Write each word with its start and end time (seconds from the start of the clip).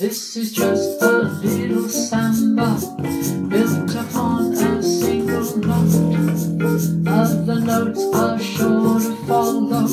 This 0.00 0.34
is 0.34 0.52
just 0.52 1.02
a 1.02 1.28
little 1.44 1.86
samba 1.86 2.80
built 3.50 3.94
upon 3.94 4.54
a 4.54 4.82
single 4.82 5.58
note. 5.58 7.06
Other 7.06 7.60
notes 7.60 8.02
are 8.14 8.38
sure 8.38 8.98
to 8.98 9.14
follow, 9.26 9.88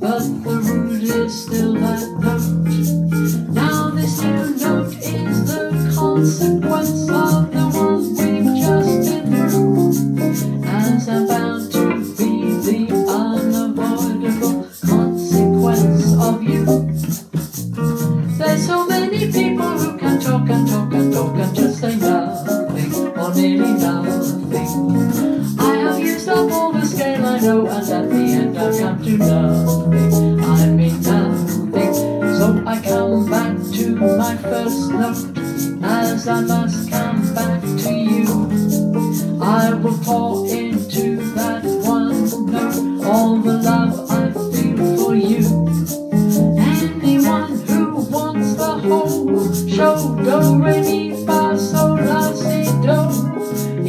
but 0.00 0.22
the 0.44 0.60
root 0.64 1.02
is 1.02 1.44
still 1.44 1.74
that 1.74 2.08
note. 2.22 2.63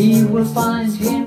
he 0.06 0.24
will 0.24 0.46
find 0.46 0.96
him. 0.96 1.25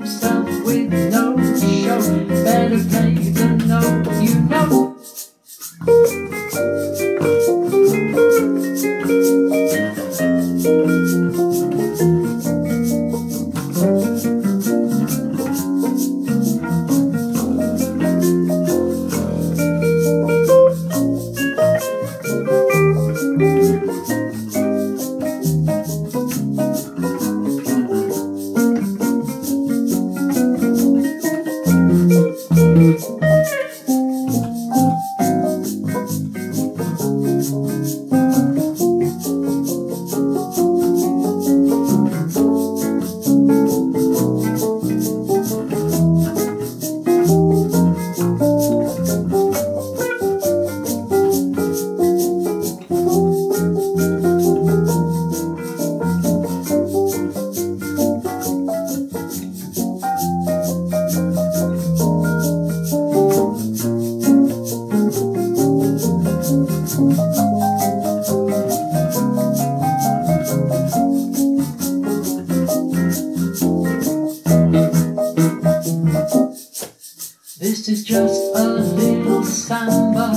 This 77.59 77.89
is 77.89 78.05
just 78.05 78.55
a 78.55 78.63
little 78.63 79.43
samba 79.43 80.31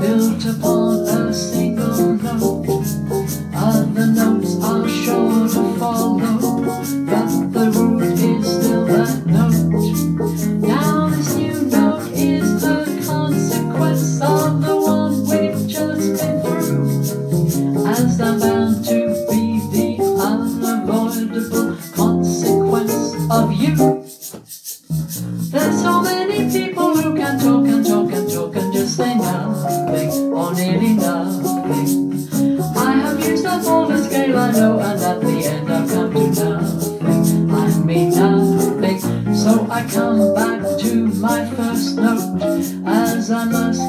built 0.00 0.42
upon 0.46 1.06
a 1.06 1.34
single 1.34 2.14
note. 2.14 2.55
hello, 34.56 34.80
and 34.80 35.02
at 35.02 35.20
the 35.20 35.44
end 35.44 35.70
I've 35.70 35.88
come 35.90 36.12
to 36.12 36.44
nothing. 36.44 37.50
I 37.50 37.78
mean 37.84 38.10
nothing. 38.10 39.34
So 39.34 39.66
I 39.70 39.86
come 39.86 40.34
back 40.34 40.62
to 40.80 41.06
my 41.26 41.44
first 41.50 41.96
note, 41.96 42.40
as 42.86 43.30
I 43.30 43.44
must 43.44 43.85